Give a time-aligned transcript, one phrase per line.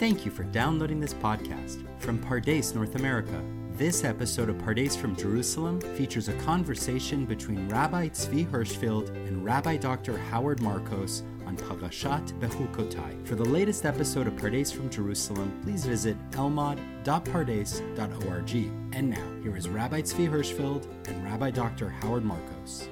[0.00, 3.44] Thank you for downloading this podcast from Pardes, North America.
[3.72, 9.76] This episode of Pardes from Jerusalem features a conversation between Rabbi Tzvi Hirschfeld and Rabbi
[9.76, 10.16] Dr.
[10.16, 13.26] Howard Markose on Parashat Bechukotai.
[13.26, 18.54] For the latest episode of Pardes from Jerusalem, please visit elmad.pardes.org.
[18.94, 21.90] And now, here is Rabbi Tzvi Hirschfeld and Rabbi Dr.
[21.90, 22.88] Howard Markose.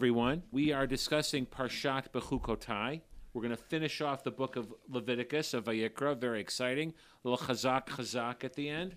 [0.00, 0.44] Everyone.
[0.50, 3.02] We are discussing Parshat Bechukotai.
[3.34, 6.16] We're going to finish off the book of Leviticus, of Vayikra.
[6.16, 6.94] Very exciting.
[7.22, 8.96] A little chazak chazak at the end.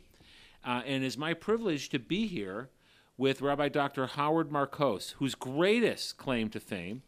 [0.63, 2.69] Uh, and it's my privilege to be here
[3.17, 4.07] with Rabbi Dr.
[4.07, 7.01] Howard Markose, whose greatest claim to fame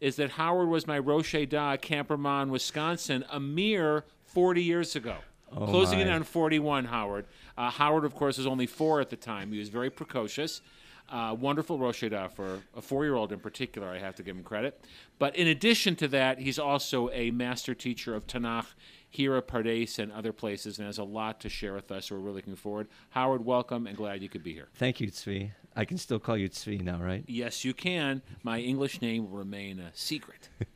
[0.00, 4.96] is that Howard was my Rosh Edah at Camp Ramah, Wisconsin, a mere 40 years
[4.96, 5.18] ago.
[5.54, 6.14] Closing in my.
[6.14, 7.26] on 41, Howard.
[7.56, 9.52] Uh, Howard, of course, was only four at the time.
[9.52, 10.62] He was very precocious.
[11.08, 13.88] Uh, wonderful Rosh Hashanah for a four-year-old in particular.
[13.88, 14.80] I have to give him credit.
[15.18, 18.66] But in addition to that, he's also a master teacher of Tanakh
[19.08, 22.06] here at Pardes and other places, and has a lot to share with us.
[22.06, 22.88] So we're really looking forward.
[23.10, 24.68] Howard, welcome, and glad you could be here.
[24.74, 25.52] Thank you, Tzvi.
[25.76, 27.24] I can still call you Tzvi now, right?
[27.26, 28.22] Yes, you can.
[28.42, 30.48] My English name will remain a secret.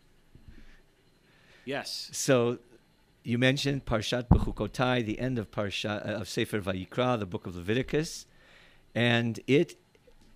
[1.65, 2.09] yes.
[2.13, 2.59] So,
[3.25, 7.57] you mentioned Parshat Bechukotai, the end of Parshat uh, of Sefer Vayikra, the book of
[7.57, 8.27] Leviticus,
[8.95, 9.77] and it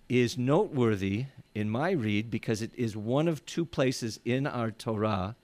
[0.09, 5.35] is noteworthy in my read because it is one of two places in our Torah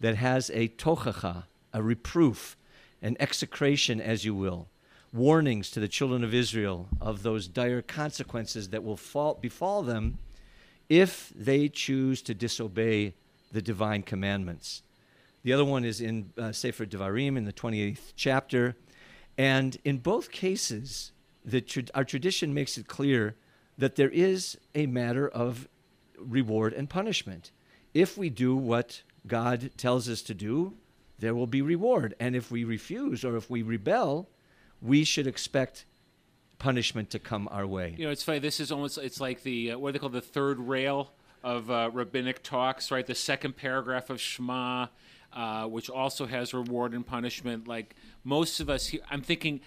[0.00, 2.56] that has a tochacha, a reproof,
[3.02, 4.68] an execration, as you will,
[5.12, 10.18] warnings to the children of Israel of those dire consequences that will fall, befall them
[10.88, 13.14] if they choose to disobey
[13.52, 14.82] the divine commandments.
[15.42, 18.76] The other one is in uh, Sefer Devarim in the 28th chapter.
[19.36, 21.12] And in both cases,
[21.66, 23.36] tra- our tradition makes it clear
[23.78, 25.68] that there is a matter of
[26.18, 27.52] reward and punishment.
[27.94, 30.74] If we do what God tells us to do,
[31.18, 32.14] there will be reward.
[32.20, 34.28] And if we refuse or if we rebel,
[34.82, 35.84] we should expect
[36.58, 37.94] punishment to come our way.
[37.96, 38.40] You know, it's funny.
[38.40, 41.90] This is almost it's like the uh, what they call the third rail of uh,
[41.92, 43.06] rabbinic talks, right?
[43.06, 44.88] The second paragraph of Shema,
[45.32, 47.68] uh, which also has reward and punishment.
[47.68, 49.60] Like most of us here, I'm thinking,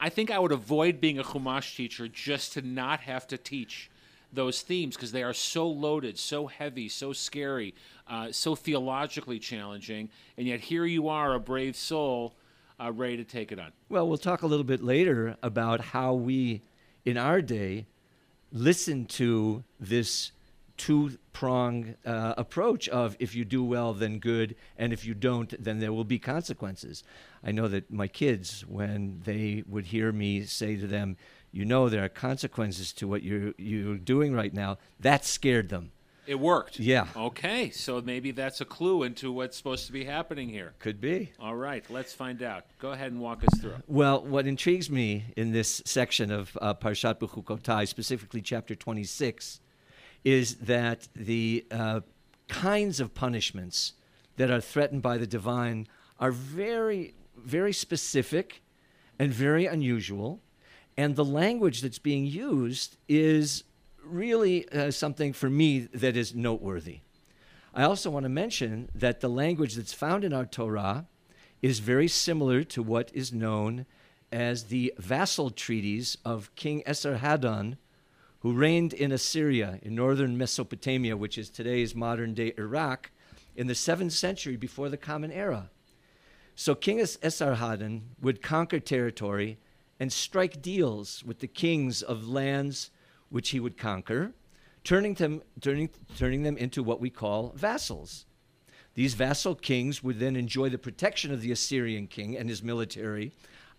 [0.00, 3.90] I think I would avoid being a Chumash teacher just to not have to teach
[4.32, 7.74] those themes because they are so loaded, so heavy, so scary,
[8.08, 12.34] uh, so theologically challenging, and yet here you are, a brave soul,
[12.80, 13.72] uh, ready to take it on.
[13.90, 16.62] Well, we'll talk a little bit later about how we,
[17.04, 17.86] in our day,
[18.52, 20.32] listen to this
[20.76, 25.62] two prong uh, approach of if you do well, then good, and if you don't,
[25.62, 27.04] then there will be consequences.
[27.42, 31.16] I know that my kids, when they would hear me say to them,
[31.52, 35.92] you know, there are consequences to what you're, you're doing right now, that scared them.
[36.26, 36.78] It worked.
[36.78, 37.08] Yeah.
[37.16, 40.74] Okay, so maybe that's a clue into what's supposed to be happening here.
[40.78, 41.32] Could be.
[41.40, 42.66] All right, let's find out.
[42.78, 43.76] Go ahead and walk us through.
[43.88, 49.60] Well, what intrigues me in this section of uh, Parshat Bechukotai, specifically chapter 26,
[50.22, 52.00] is that the uh,
[52.48, 53.94] kinds of punishments
[54.36, 55.88] that are threatened by the divine
[56.20, 57.14] are very,
[57.44, 58.62] very specific
[59.18, 60.40] and very unusual.
[60.96, 63.64] And the language that's being used is
[64.04, 67.00] really uh, something for me that is noteworthy.
[67.72, 71.06] I also want to mention that the language that's found in our Torah
[71.62, 73.86] is very similar to what is known
[74.32, 77.76] as the vassal treaties of King Esarhaddon,
[78.40, 83.10] who reigned in Assyria in northern Mesopotamia, which is today's modern day Iraq,
[83.54, 85.70] in the 7th century before the Common Era.
[86.54, 89.58] So King Es- Esarhaddon would conquer territory
[89.98, 92.90] and strike deals with the kings of lands
[93.28, 94.32] which he would conquer,
[94.84, 98.26] turning them, turning, turning them into what we call vassals.
[98.94, 103.32] These vassal kings would then enjoy the protection of the Assyrian king and his military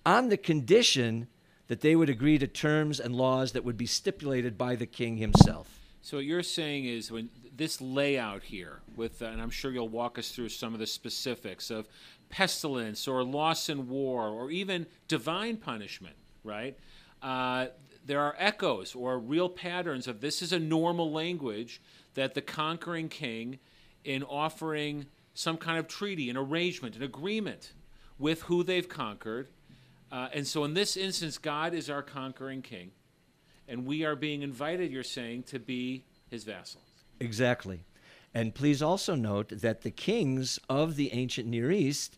[0.05, 1.27] on the condition
[1.67, 5.17] that they would agree to terms and laws that would be stipulated by the king
[5.17, 5.79] himself.
[6.01, 9.87] So what you're saying is when this layout here, with uh, and I'm sure you'll
[9.87, 11.87] walk us through some of the specifics of
[12.31, 16.77] pestilence or loss in war or even divine punishment, right?
[17.21, 17.67] Uh,
[18.05, 21.81] there are echoes or real patterns of this is a normal language
[22.15, 23.59] that the conquering king,
[24.03, 27.73] in offering some kind of treaty, an arrangement, an agreement
[28.17, 29.49] with who they've conquered.
[30.11, 32.91] Uh, and so in this instance, God is our conquering king,
[33.67, 36.83] and we are being invited, you're saying, to be his vassals.
[37.19, 37.83] Exactly.
[38.33, 42.17] And please also note that the kings of the ancient Near East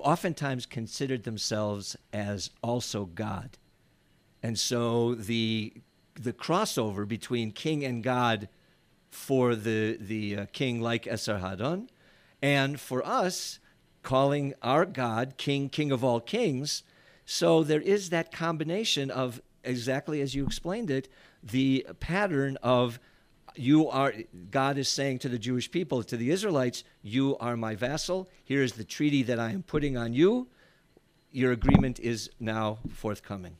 [0.00, 3.58] oftentimes considered themselves as also God.
[4.42, 5.72] And so the,
[6.14, 8.48] the crossover between king and God
[9.16, 11.88] for the the uh, king like Esarhaddon,
[12.42, 13.58] and for us
[14.02, 16.82] calling our God King, King of all kings.
[17.24, 21.08] So there is that combination of exactly as you explained it,
[21.42, 23.00] the pattern of
[23.58, 24.12] you are
[24.50, 28.28] God is saying to the Jewish people, to the Israelites, you are my vassal.
[28.44, 30.48] Here is the treaty that I am putting on you.
[31.32, 33.56] Your agreement is now forthcoming.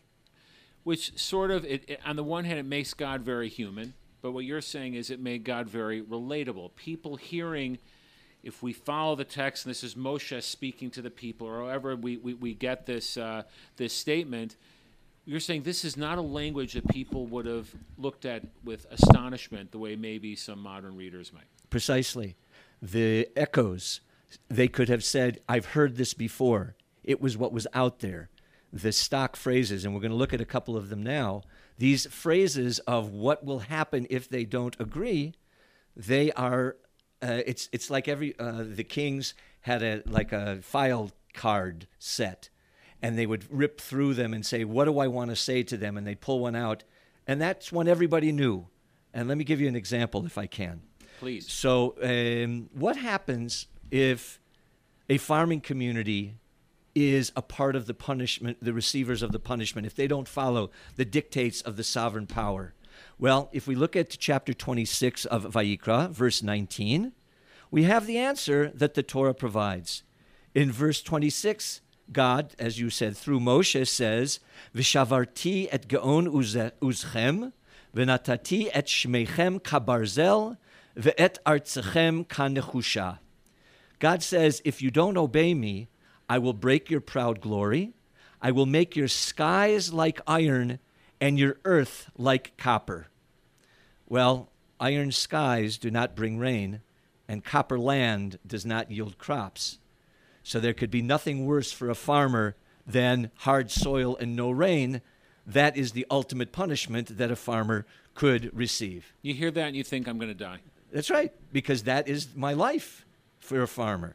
[0.84, 4.32] Which sort of, it, it, on the one hand, it makes God very human, but
[4.32, 6.74] what you're saying is it made God very relatable.
[6.76, 7.78] People hearing,
[8.42, 11.96] if we follow the text, and this is Moshe speaking to the people, or however
[11.96, 13.42] we, we, we get this, uh,
[13.76, 14.56] this statement,
[15.26, 19.72] you're saying this is not a language that people would have looked at with astonishment
[19.72, 21.44] the way maybe some modern readers might.
[21.68, 22.36] Precisely.
[22.80, 24.00] The echoes,
[24.48, 26.76] they could have said, I've heard this before.
[27.02, 28.30] It was what was out there.
[28.72, 31.42] The stock phrases, and we're going to look at a couple of them now.
[31.76, 35.34] These phrases of what will happen if they don't agree,
[35.96, 36.76] they are.
[37.22, 42.50] Uh, it's it's like every uh, the kings had a like a file card set
[43.06, 45.76] and they would rip through them and say, What do I want to say to
[45.76, 45.96] them?
[45.96, 46.82] And they'd pull one out.
[47.24, 48.66] And that's one everybody knew.
[49.14, 50.82] And let me give you an example if I can.
[51.20, 51.48] Please.
[51.48, 54.40] So, um, what happens if
[55.08, 56.34] a farming community
[56.96, 60.72] is a part of the punishment, the receivers of the punishment, if they don't follow
[60.96, 62.74] the dictates of the sovereign power?
[63.20, 67.12] Well, if we look at chapter 26 of Vayikra, verse 19,
[67.70, 70.02] we have the answer that the Torah provides.
[70.56, 71.82] In verse 26,
[72.12, 74.40] God, as you said, through Moshe says,
[74.74, 77.52] Vishavarti et gaon uzchem,
[77.94, 80.56] v'natati et shmeichem kabarzel,
[80.96, 83.18] ve'et artzechem kanechusha.
[83.98, 85.88] God says, if you don't obey me,
[86.28, 87.94] I will break your proud glory.
[88.42, 90.78] I will make your skies like iron
[91.20, 93.08] and your earth like copper.
[94.06, 96.82] Well, iron skies do not bring rain,
[97.26, 99.78] and copper land does not yield crops.
[100.46, 102.54] So there could be nothing worse for a farmer
[102.86, 105.02] than hard soil and no rain.
[105.44, 107.84] That is the ultimate punishment that a farmer
[108.14, 109.12] could receive.
[109.22, 110.60] You hear that and you think, I'm going to die.
[110.92, 113.04] That's right, because that is my life
[113.40, 114.14] for a farmer.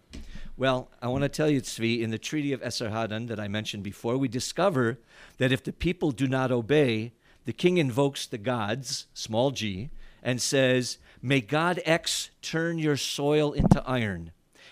[0.56, 3.84] Well, I want to tell you, Tzvi, in the Treaty of Esarhaddon that I mentioned
[3.84, 5.00] before, we discover
[5.38, 7.12] that if the people do not obey,
[7.44, 9.90] the king invokes the gods, small g,
[10.24, 14.32] and says, May God X turn your soil into iron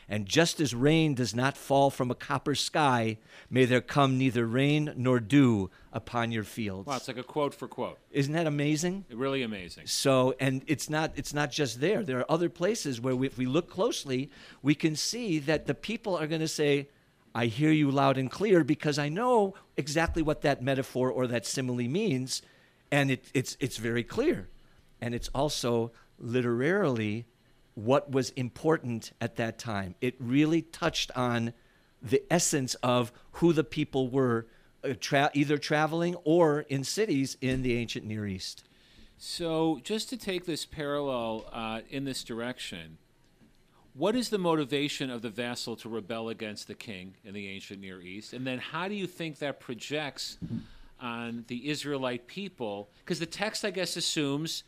[0.10, 3.20] and just as rain does not fall from a copper sky,
[3.50, 6.88] may there come neither rain nor dew upon your fields.
[6.88, 8.00] Wow, it's like a quote for quote.
[8.12, 9.06] Isn't that amazing?
[9.12, 9.86] Really amazing.
[9.86, 12.04] So, and it's not it's not just there.
[12.04, 14.32] There are other places where we, if we look closely,
[14.64, 16.90] we can see that the people are going to say,
[17.36, 21.46] "I hear you loud and clear," because I know exactly what that metaphor or that
[21.46, 22.42] simile means,
[22.92, 24.50] and it, it's it's very clear,
[25.00, 27.26] and it's also literarily
[27.86, 29.96] what was important at that time.
[30.02, 31.54] It really touched on
[32.02, 34.48] the essence of who the people were,
[34.84, 38.64] uh, tra- either traveling or in cities in the ancient Near East.
[39.18, 42.98] So, just to take this parallel uh, in this direction,
[43.94, 47.82] what is the motivation of the vassal to rebel against the king in the ancient
[47.82, 48.32] Near East?
[48.32, 50.38] And then, how do you think that projects
[51.02, 52.90] on the Israelite people?
[53.04, 54.64] Because the text, I guess, assumes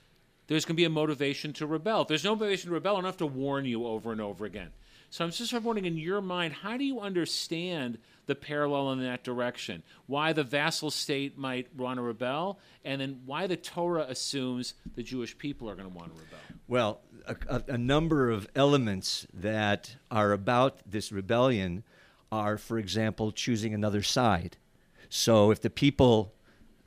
[0.47, 2.01] there's going to be a motivation to rebel.
[2.01, 4.69] If there's no motivation to rebel, enough to warn you over and over again.
[5.09, 9.25] So I'm just wondering, in your mind, how do you understand the parallel in that
[9.25, 9.83] direction?
[10.07, 15.03] Why the vassal state might want to rebel, and then why the Torah assumes the
[15.03, 16.39] Jewish people are going to want to rebel?
[16.67, 21.83] Well, a, a number of elements that are about this rebellion
[22.31, 24.55] are, for example, choosing another side.
[25.09, 26.33] So if the people,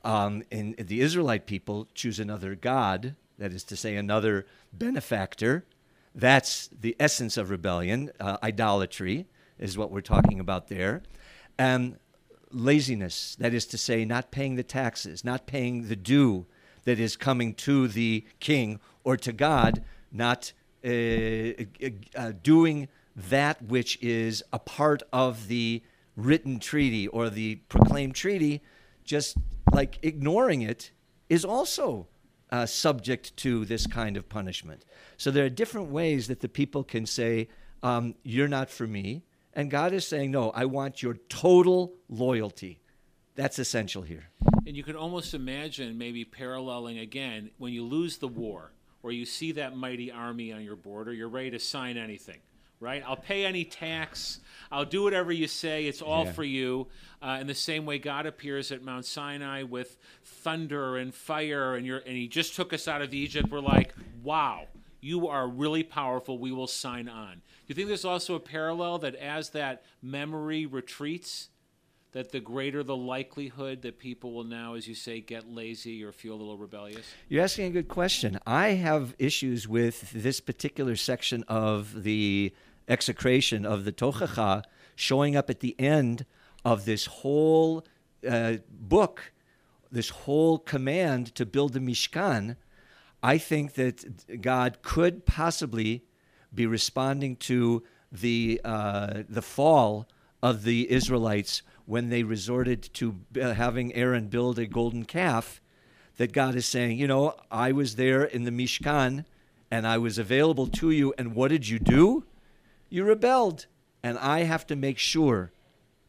[0.03, 5.65] um, in the Israelite people, choose another God, that is to say, another benefactor.
[6.13, 8.11] That's the essence of rebellion.
[8.19, 9.27] Uh, idolatry
[9.59, 11.03] is what we're talking about there.
[11.57, 11.97] And
[12.51, 16.45] laziness, that is to say, not paying the taxes, not paying the due
[16.85, 20.53] that is coming to the king or to God, not
[20.85, 20.89] uh,
[22.15, 25.81] uh, doing that which is a part of the
[26.15, 28.61] written treaty or the proclaimed treaty,
[29.03, 29.37] just
[29.71, 30.91] like ignoring it,
[31.29, 32.07] is also
[32.55, 34.85] uh, subject to this kind of punishment.
[35.17, 37.49] So there are different ways that the people can say,
[37.83, 39.23] um, You're not for me.
[39.51, 42.79] And God is saying, No, I want your total loyalty.
[43.35, 44.29] That's essential here.
[44.65, 48.71] And you can almost imagine maybe paralleling again when you lose the war
[49.03, 52.39] or you see that mighty army on your border, you're ready to sign anything
[52.79, 53.03] right?
[53.05, 54.39] I'll pay any tax.
[54.71, 55.85] I'll do whatever you say.
[55.85, 56.31] It's all yeah.
[56.31, 56.87] for you.
[57.21, 61.85] Uh, in the same way, God appears at Mount Sinai with thunder and fire, and,
[61.85, 63.49] you're, and He just took us out of Egypt.
[63.49, 64.67] We're like, wow,
[65.01, 66.37] you are really powerful.
[66.37, 67.33] We will sign on.
[67.35, 71.49] Do you think there's also a parallel that as that memory retreats,
[72.15, 76.13] that the greater the likelihood that people will now, as you say, get lazy or
[76.13, 77.05] feel a little rebellious?
[77.27, 78.39] You're asking a good question.
[78.47, 82.53] I have issues with this particular section of the
[82.87, 84.63] execration of the Tochacha
[84.95, 86.25] showing up at the end
[86.63, 87.85] of this whole
[88.25, 89.33] uh, book,
[89.91, 92.55] this whole command to build the Mishkan.
[93.21, 96.05] I think that God could possibly
[96.53, 100.07] be responding to the uh, the fall
[100.41, 105.61] of the Israelites when they resorted to uh, having Aaron build a golden calf.
[106.17, 109.25] That God is saying, you know, I was there in the Mishkan
[109.69, 112.23] and I was available to you, and what did you do?
[112.89, 113.65] You rebelled.
[114.01, 115.51] And I have to make sure,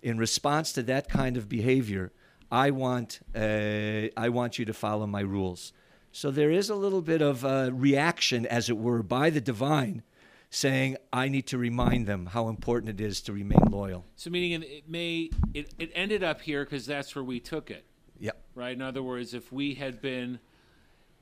[0.03, 2.13] in response to that kind of behavior,
[2.53, 5.73] I want, uh, I want you to follow my rules.
[6.13, 10.03] So there is a little bit of a reaction, as it were, by the divine
[10.51, 14.05] saying, I need to remind them how important it is to remain loyal.
[14.17, 17.85] So, meaning it may, it, it ended up here because that's where we took it.
[18.19, 18.37] Yep.
[18.55, 18.73] Right?
[18.73, 20.39] In other words, if we had been,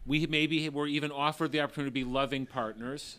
[0.07, 3.19] we maybe were even offered the opportunity to be loving partners,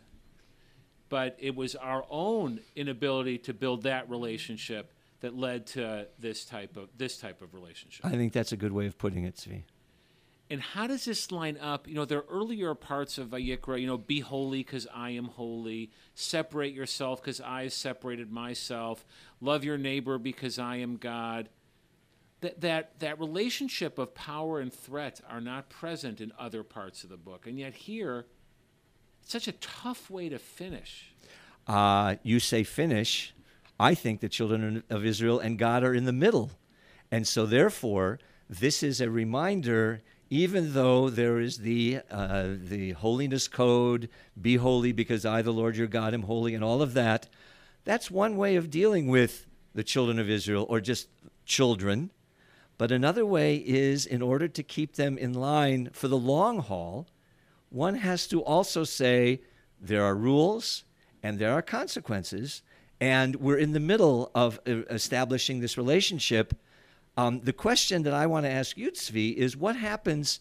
[1.09, 6.77] but it was our own inability to build that relationship that led to this type
[6.77, 8.05] of this type of relationship.
[8.05, 9.63] I think that's a good way of putting it, Tzvi.
[10.49, 11.87] And how does this line up?
[11.87, 15.25] You know, there are earlier parts of Vayikra, you know, be holy because I am
[15.25, 19.03] holy, separate yourself because I have separated myself,
[19.41, 21.49] love your neighbor because I am God.
[22.41, 27.09] That, that, that relationship of power and threat are not present in other parts of
[27.09, 27.47] the book.
[27.47, 28.27] And yet here,
[29.23, 31.11] it's such a tough way to finish.
[31.65, 33.33] Uh, you say finish.
[33.79, 36.51] I think the children of Israel and God are in the middle.
[37.11, 43.47] And so, therefore, this is a reminder even though there is the uh, the holiness
[43.47, 47.27] code, be holy because I, the Lord your God, am holy, and all of that,
[47.83, 51.07] that's one way of dealing with the children of Israel, or just
[51.45, 52.11] children.
[52.77, 57.07] But another way is in order to keep them in line for the long haul,
[57.69, 59.41] one has to also say
[59.79, 60.83] there are rules
[61.23, 62.61] and there are consequences,
[62.99, 66.53] and we're in the middle of establishing this relationship
[67.17, 70.39] um, the question that I want to ask you, Tzvi, is what happens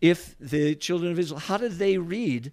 [0.00, 2.52] if the children of Israel, how do they read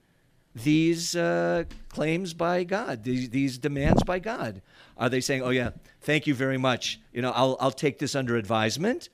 [0.55, 4.61] these uh, claims by God, these, these demands by God?
[4.97, 5.71] Are they saying, oh, yeah,
[6.01, 9.09] thank you very much, you know, I'll, I'll take this under advisement?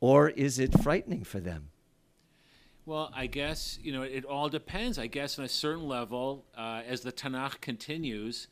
[0.00, 1.70] Or is it frightening for them?
[2.86, 4.98] Well, I guess, you know, it all depends.
[4.98, 8.48] I guess on a certain level, uh, as the Tanakh continues,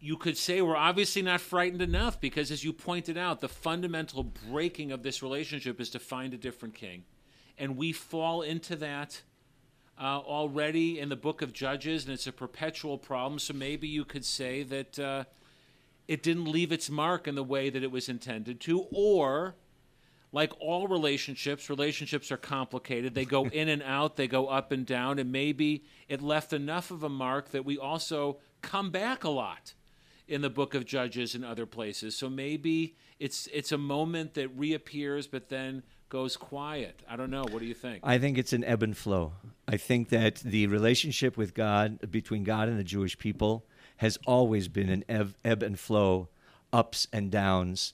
[0.00, 4.24] you could say we're obviously not frightened enough because, as you pointed out, the fundamental
[4.24, 7.04] breaking of this relationship is to find a different king.
[7.58, 9.20] And we fall into that
[10.00, 13.38] uh, already in the book of Judges, and it's a perpetual problem.
[13.38, 15.24] So maybe you could say that uh,
[16.08, 19.54] it didn't leave its mark in the way that it was intended to, or
[20.32, 23.14] like all relationships, relationships are complicated.
[23.14, 26.90] They go in and out, they go up and down, and maybe it left enough
[26.90, 29.74] of a mark that we also come back a lot
[30.30, 32.16] in the book of Judges and other places.
[32.16, 37.02] So maybe it's it's a moment that reappears but then goes quiet.
[37.08, 37.42] I don't know.
[37.42, 38.00] What do you think?
[38.04, 39.32] I think it's an ebb and flow.
[39.68, 43.66] I think that the relationship with God between God and the Jewish people
[43.98, 46.28] has always been an ebb, ebb and flow,
[46.72, 47.92] ups and downs.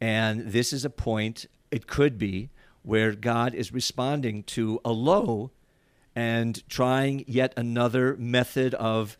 [0.00, 2.50] And this is a point it could be
[2.82, 5.50] where God is responding to a low
[6.14, 9.16] and trying yet another method of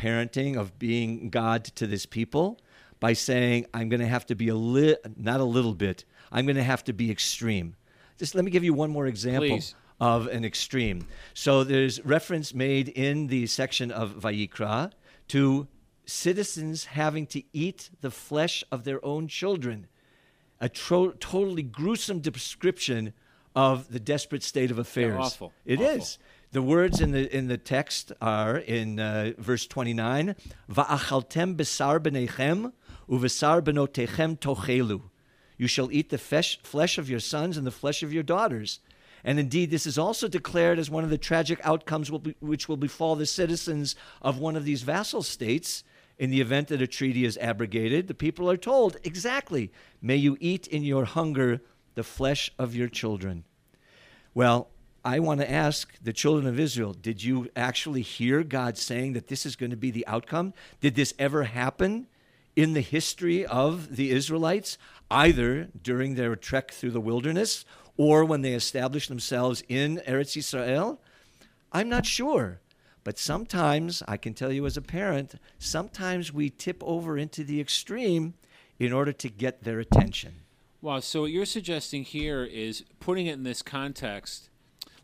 [0.00, 2.58] parenting, of being God to this people
[3.00, 6.46] by saying, I'm going to have to be a li- not a little bit, I'm
[6.46, 7.76] going to have to be extreme.
[8.18, 9.74] Just let me give you one more example Please.
[10.00, 11.06] of an extreme.
[11.34, 14.92] So there's reference made in the section of Vayikra
[15.28, 15.68] to
[16.06, 19.86] citizens having to eat the flesh of their own children.
[20.60, 23.12] A tro- totally gruesome description
[23.54, 25.14] of the desperate state of affairs.
[25.14, 25.52] Yeah, awful.
[25.64, 25.96] It awful.
[25.96, 26.18] is.
[26.52, 30.34] The words in the in the text are in uh, verse 29,
[30.68, 32.72] "Va'achaltem besar b'nechem
[33.08, 35.00] uvesar benotechem tochelu."
[35.56, 38.80] You shall eat the flesh, flesh of your sons and the flesh of your daughters.
[39.22, 42.68] And indeed, this is also declared as one of the tragic outcomes will be, which
[42.68, 45.84] will befall the citizens of one of these vassal states
[46.18, 48.08] in the event that a treaty is abrogated.
[48.08, 49.70] The people are told exactly,
[50.02, 51.60] may you eat in your hunger
[51.94, 53.44] the flesh of your children.
[54.34, 54.70] Well,
[55.04, 59.28] I want to ask the children of Israel did you actually hear God saying that
[59.28, 60.52] this is going to be the outcome?
[60.80, 62.06] Did this ever happen
[62.54, 64.76] in the history of the Israelites,
[65.10, 67.64] either during their trek through the wilderness
[67.96, 71.00] or when they established themselves in Eretz Israel?
[71.72, 72.60] I'm not sure.
[73.02, 77.58] But sometimes, I can tell you as a parent, sometimes we tip over into the
[77.58, 78.34] extreme
[78.78, 80.34] in order to get their attention.
[80.82, 81.00] Wow.
[81.00, 84.49] So what you're suggesting here is putting it in this context,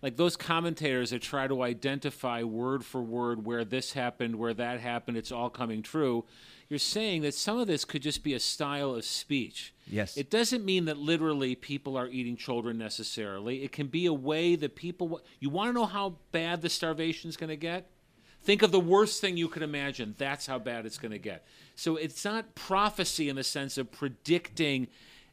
[0.07, 4.79] like those commentators that try to identify word for word where this happened, where that
[4.79, 6.25] happened, it's all coming true.
[6.69, 9.75] You're saying that some of this could just be a style of speech.
[9.85, 10.17] Yes.
[10.17, 13.65] It doesn't mean that literally people are eating children necessarily.
[13.65, 15.23] It can be a way that people.
[15.41, 17.91] You want to know how bad the starvation is going to get?
[18.45, 20.15] Think of the worst thing you could imagine.
[20.19, 21.45] That's how bad it's going to get.
[21.75, 24.87] So it's not prophecy in the sense of predicting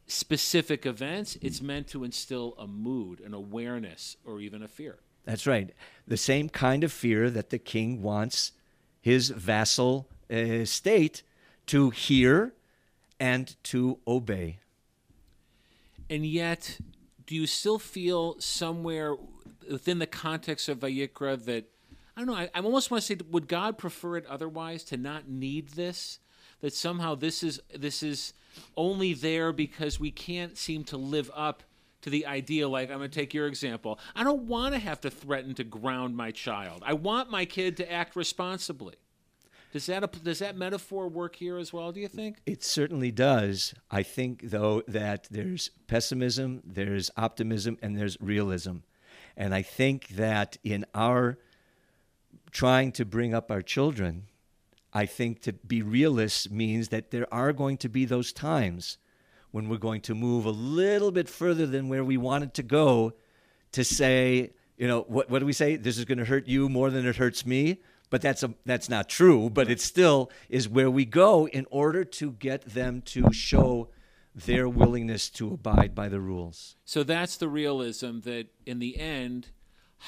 [0.08, 1.38] specific events.
[1.42, 5.00] It's meant to instill a mood, an awareness, or even a fear.
[5.26, 5.72] That's right.
[6.08, 8.52] The same kind of fear that the king wants
[9.02, 11.24] his vassal uh, state
[11.68, 12.54] to hear
[13.20, 14.60] and to obey.
[16.10, 16.80] And yet,
[17.26, 19.16] do you still feel somewhere
[19.70, 21.70] within the context of Vayikra that
[22.16, 22.36] I don't know?
[22.36, 26.20] I, I almost want to say, would God prefer it otherwise to not need this?
[26.64, 28.32] That somehow this is this is
[28.78, 31.62] only there because we can't seem to live up
[32.04, 32.70] to the idea.
[32.70, 34.00] Like I'm going to take your example.
[34.16, 36.82] I don't want to have to threaten to ground my child.
[36.86, 38.96] I want my kid to act responsibly.
[39.74, 41.92] Does that does that metaphor work here as well?
[41.92, 43.74] Do you think it certainly does?
[43.92, 48.78] I think though that there's pessimism, there's optimism, and there's realism,
[49.36, 51.40] and I think that in our
[52.52, 54.28] trying to bring up our children,
[54.94, 58.98] I think to be realists means that there are going to be those times
[59.52, 63.14] when we're going to move a little bit further than where we wanted to go
[63.72, 65.76] to say, you know, what, what do we say?
[65.76, 67.80] This is going to hurt you more than it hurts me
[68.14, 72.06] but that's a that's not true but it still is where we go in order
[72.06, 73.90] to get them to show
[74.36, 79.50] their willingness to abide by the rules so that's the realism that in the end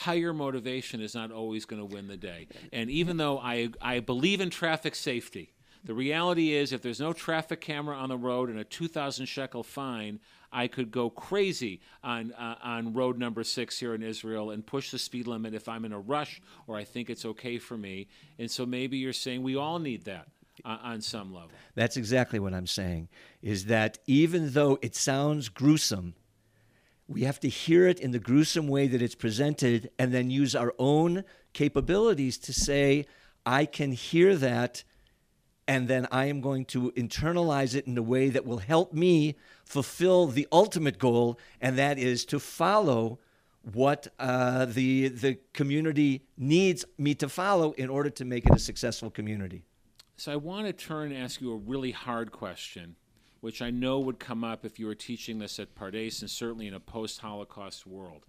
[0.03, 3.99] higher motivation is not always going to win the day and even though i i
[3.99, 5.53] believe in traffic safety
[5.83, 9.63] the reality is if there's no traffic camera on the road and a 2000 shekel
[9.63, 10.19] fine
[10.55, 14.89] I could go crazy on uh, on road number six here in Israel and push
[14.89, 18.07] the speed limit if I'm in a rush or I think it's okay for me.
[18.39, 20.27] And so maybe you're saying we all need that
[20.63, 21.51] uh, on some level.
[21.75, 23.09] That's exactly what I'm saying.
[23.41, 26.15] Is that even though it sounds gruesome,
[27.07, 30.55] we have to hear it in the gruesome way that it's presented, and then use
[30.55, 33.05] our own capabilities to say,
[33.45, 34.83] I can hear that
[35.67, 39.35] and then I am going to internalize it in a way that will help me
[39.63, 43.19] fulfill the ultimate goal, and that is to follow
[43.73, 48.59] what uh, the the community needs me to follow in order to make it a
[48.59, 49.63] successful community.
[50.17, 52.95] So I want to turn and ask you a really hard question,
[53.45, 56.65] which I know would come up if you were teaching this at Pardes and certainly
[56.65, 58.25] in a post-Holocaust world.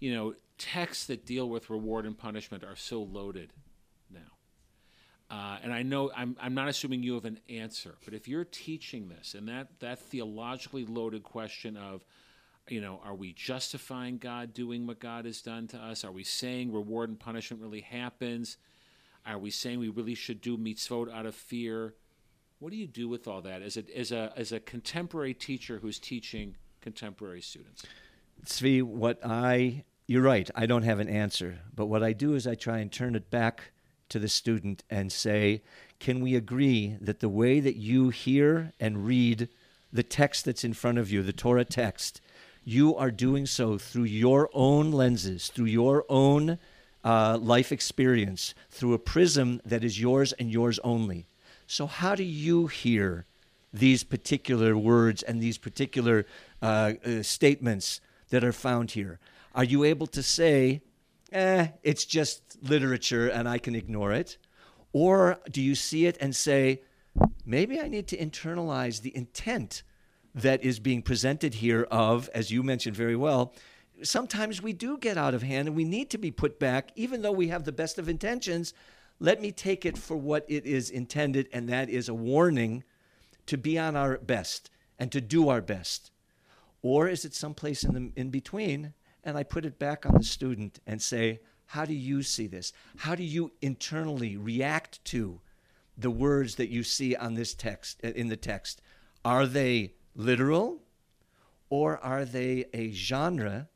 [0.00, 3.52] You know, texts that deal with reward and punishment are so loaded
[4.10, 4.20] now.
[5.30, 8.44] uh, and I know I'm, I'm not assuming you have an answer, but if you're
[8.44, 12.04] teaching this and that, that theologically loaded question of,
[12.68, 16.02] you know, are we justifying God doing what God has done to us?
[16.04, 18.56] Are we saying reward and punishment really happens?
[19.24, 21.94] Are we saying we really should do mitzvot out of fear?
[22.64, 25.80] What do you do with all that as a, as a, as a contemporary teacher
[25.80, 27.84] who's teaching contemporary students?
[28.42, 32.46] Tzvi, what I, you're right, I don't have an answer, but what I do is
[32.46, 33.72] I try and turn it back
[34.08, 35.62] to the student and say,
[36.00, 39.50] Can we agree that the way that you hear and read
[39.92, 42.22] the text that's in front of you, the Torah text,
[42.64, 46.58] you are doing so through your own lenses, through your own
[47.04, 51.26] uh, life experience, through a prism that is yours and yours only.
[51.66, 53.26] So, how do you hear
[53.72, 56.26] these particular words and these particular
[56.62, 58.00] uh, uh, statements
[58.30, 59.18] that are found here?
[59.54, 60.82] Are you able to say,
[61.32, 64.38] eh, it's just literature and I can ignore it?
[64.92, 66.82] Or do you see it and say,
[67.44, 69.82] maybe I need to internalize the intent
[70.34, 73.54] that is being presented here of, as you mentioned very well,
[74.02, 77.22] sometimes we do get out of hand and we need to be put back, even
[77.22, 78.74] though we have the best of intentions.
[79.20, 82.84] Let me take it for what it is intended, and that is a warning
[83.46, 86.10] to be on our best and to do our best.
[86.82, 90.22] Or is it someplace in the in between and I put it back on the
[90.22, 92.72] student and say, how do you see this?
[92.98, 95.40] How do you internally react to
[95.96, 98.82] the words that you see on this text uh, in the text?
[99.24, 100.82] Are they literal
[101.70, 103.68] or are they a genre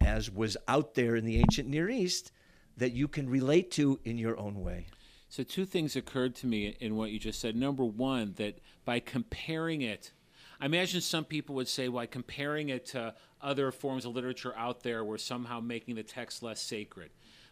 [0.00, 2.32] as was out there in the ancient Near East
[2.78, 4.86] that you can relate to in your own way?
[5.28, 7.54] So two things occurred to me in what you just said.
[7.54, 10.12] Number one, that by comparing it
[10.60, 14.82] I imagine some people would say, well, comparing it to other forms of literature out
[14.82, 17.10] there, we're somehow making the text less sacred.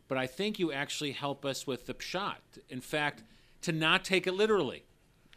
[0.08, 2.36] but I think you actually help us with the pshat.
[2.68, 3.24] In fact,
[3.62, 4.84] to not take it literally.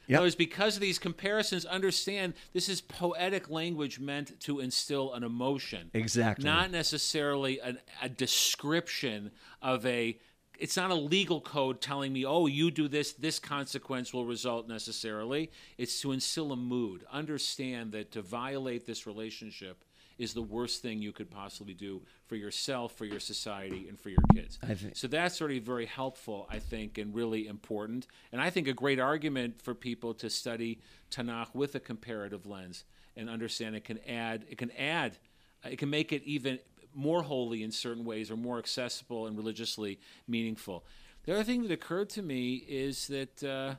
[0.10, 0.18] In Yep.
[0.22, 5.24] other words, because of these comparisons, understand this is poetic language meant to instill an
[5.24, 5.92] emotion.
[5.94, 6.44] Exactly.
[6.46, 9.30] Not necessarily an, a description
[9.62, 10.20] of a.
[10.58, 14.68] It's not a legal code telling me, oh, you do this, this consequence will result
[14.68, 15.52] necessarily.
[15.78, 17.06] It's to instill a mood.
[17.12, 19.86] Understand that to violate this relationship
[20.20, 24.10] is the worst thing you could possibly do for yourself, for your society, and for
[24.10, 24.60] your kids.
[24.62, 28.06] I think- So that's already very helpful, I think, and really important.
[28.32, 30.80] And I think a great argument for people to study
[31.10, 32.84] Tanakh with a comparative lens
[33.16, 35.18] and understand it can add, it can add,
[35.64, 36.60] it can make it even
[36.94, 40.86] more holy in certain ways or more accessible and religiously meaningful.
[41.24, 43.76] The other thing that occurred to me is that uh,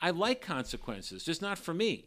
[0.00, 2.06] I like consequences, just not for me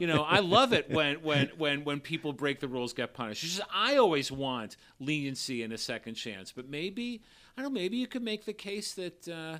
[0.00, 3.42] you know, I love it when when when when people break the rules, get punished.
[3.42, 7.22] Just I always want leniency and a second chance, but maybe
[7.56, 7.80] I don't know.
[7.80, 9.58] Maybe you could make the case that uh,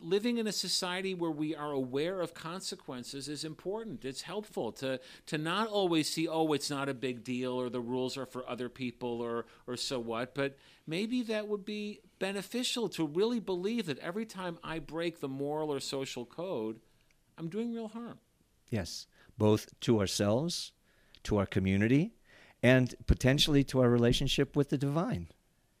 [0.00, 4.04] living in a society where we are aware of consequences is important.
[4.04, 7.80] It's helpful to to not always see, oh, it's not a big deal, or the
[7.80, 10.34] rules are for other people, or or so what.
[10.34, 15.28] But maybe that would be beneficial to really believe that every time I break the
[15.28, 16.80] moral or social code,
[17.38, 18.18] I'm doing real harm.
[18.68, 19.06] Yes,
[19.40, 20.70] both to ourselves,
[21.24, 22.12] to our community,
[22.62, 25.28] and potentially to our relationship with the divine.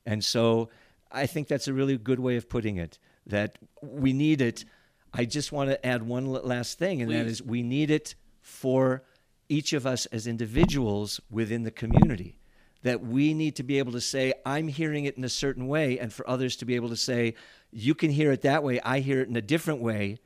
[0.06, 0.70] And so
[1.12, 4.64] I think that's a really good way of putting it that we need it.
[5.12, 7.32] I just want to add one last thing, and that Please.
[7.32, 9.02] is we need it for
[9.48, 12.38] each of us as individuals within the community.
[12.82, 15.98] That we need to be able to say, I'm hearing it in a certain way,
[15.98, 17.34] and for others to be able to say,
[17.70, 20.18] you can hear it that way, I hear it in a different way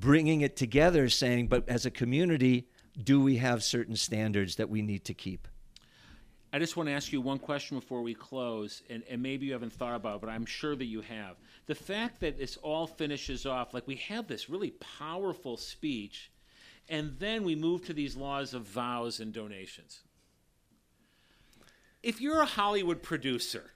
[0.00, 2.66] bringing it together, saying, but as a community,
[3.02, 5.46] do we have certain standards that we need to keep?
[6.52, 9.52] I just want to ask you one question before we close, and, and maybe you
[9.52, 11.36] haven't thought about it, but I'm sure that you have.
[11.66, 16.30] The fact that this all finishes off, like we have this really powerful speech,
[16.88, 20.02] and then we move to these laws of vows and donations.
[22.02, 23.72] If you're a Hollywood producer,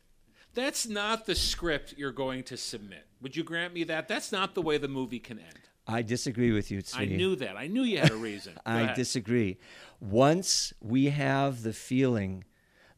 [0.54, 3.06] that's not the script you're going to submit.
[3.22, 4.06] Would you grant me that?
[4.06, 5.67] That's not the way the movie can end.
[5.88, 7.56] I disagree with you, I knew that.
[7.56, 8.52] I knew you had a reason.
[8.66, 9.56] I disagree.
[10.00, 12.44] Once we have the feeling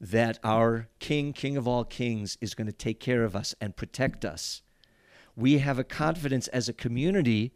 [0.00, 3.76] that our King, King of all kings, is going to take care of us and
[3.76, 4.62] protect us,
[5.36, 7.52] we have a confidence as a community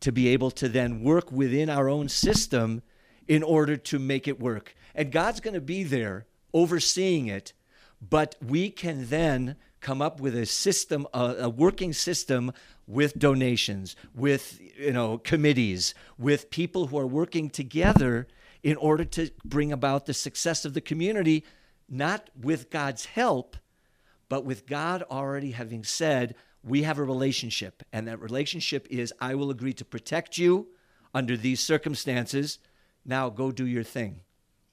[0.00, 2.82] to be able to then work within our own system
[3.26, 4.74] in order to make it work.
[4.94, 7.52] And God's going to be there overseeing it,
[8.00, 12.52] but we can then come up with a system, a, a working system
[12.86, 18.26] with donations, with you know committees, with people who are working together
[18.62, 21.44] in order to bring about the success of the community,
[21.88, 23.56] not with God's help,
[24.28, 29.34] but with God already having said, we have a relationship, and that relationship is I
[29.34, 30.68] will agree to protect you
[31.14, 32.58] under these circumstances.
[33.04, 34.20] Now go do your thing.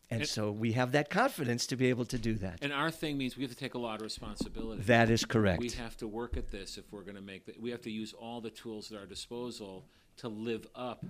[0.09, 2.59] And, so we have that confidence to be able to do that.
[2.61, 4.83] And our thing means we have to take a lot of responsibility.
[4.83, 5.59] that is correct.
[5.59, 7.59] We have to work at this if we're going to make that.
[7.59, 9.85] We have to use all the tools at our disposal
[10.17, 11.05] to live up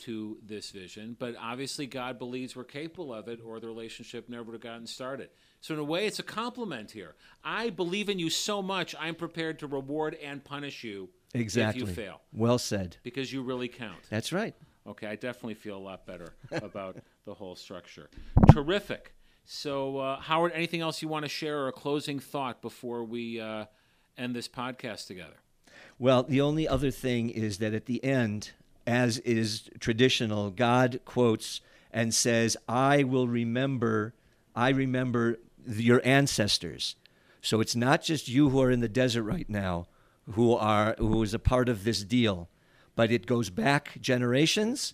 [0.00, 1.16] to this vision.
[1.18, 4.86] But obviously, God believes we're capable of it, or the relationship never would have gotten
[4.86, 5.28] started.
[5.60, 7.14] So, in a way, it's a compliment here.
[7.44, 11.82] I believe in you so much, I'm prepared to reward and punish you exactly.
[11.82, 12.96] if you fail, Well said.
[13.02, 13.98] because you really count.
[14.08, 14.54] That's right.
[14.86, 18.08] Okay, I definitely feel a lot better about the whole structure.
[18.50, 19.14] Terrific.
[19.44, 23.40] So, uh, Howard, anything else you want to share or a closing thought before we
[23.40, 23.66] uh,
[24.16, 25.36] end this podcast together?
[25.98, 28.52] Well, the only other thing is that at the end,
[28.86, 31.60] as is traditional, God quotes
[31.92, 34.14] and says, I will remember,
[34.54, 36.96] I remember your ancestors.
[37.42, 39.86] So it's not just you who are in the desert right now
[40.32, 42.48] who are who is a part of this deal,
[43.00, 44.92] but it goes back generations,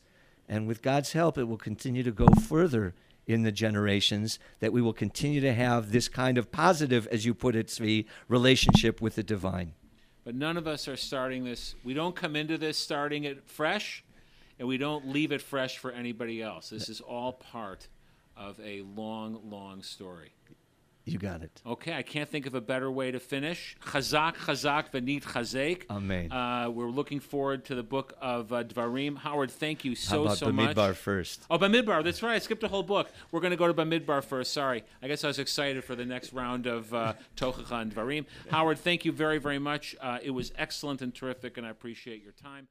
[0.49, 2.95] and with God's help, it will continue to go further
[3.27, 7.35] in the generations that we will continue to have this kind of positive, as you
[7.35, 9.75] put it, Tzvi, relationship with the divine.
[10.25, 11.75] But none of us are starting this.
[11.83, 14.05] We don't come into this starting it fresh,
[14.61, 16.71] and we don't leave it fresh for anybody else.
[16.71, 17.89] This is all part
[18.37, 20.36] of a long, long story.
[21.07, 21.63] You got it.
[21.65, 23.77] Okay, I can't think of a better way to finish.
[23.87, 25.83] Chazak, chazak, v'nit chazek.
[25.89, 26.33] Amen.
[26.33, 29.17] Uh, we're looking forward to the book of uh, Dvarim.
[29.17, 30.75] Howard, thank you How so, about so much.
[30.77, 31.47] Bamidbar first?
[31.49, 32.03] Oh, Bamidbar.
[32.03, 32.35] That's right.
[32.35, 33.09] I skipped a whole book.
[33.31, 34.53] We're going to go to Bamidbar first.
[34.53, 34.83] Sorry.
[35.01, 38.27] I guess I was excited for the next round of uh, Tochacha and Dvarim.
[38.51, 39.95] Howard, thank you very, very much.
[40.01, 42.67] Uh, it was excellent and terrific, and I appreciate your time.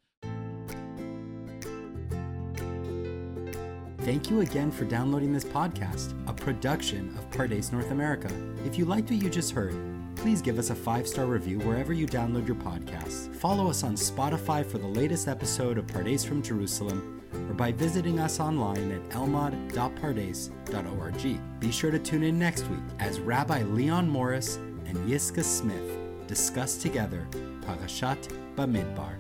[4.06, 8.30] Thank you again for downloading this podcast, a production of Pardes North America.
[8.64, 9.74] If you liked what you just heard,
[10.16, 13.34] please give us a five star review wherever you download your podcasts.
[13.34, 18.20] Follow us on Spotify for the latest episode of Pardes from Jerusalem or by visiting
[18.20, 21.60] us online at elmad.pardes.org.
[21.60, 26.78] Be sure to tune in next week as Rabbi Leon Morris and Yiscah Smith discuss
[26.78, 27.26] together
[27.62, 29.16] Parashat Bamidbar.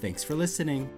[0.00, 0.90] Thanks for listening.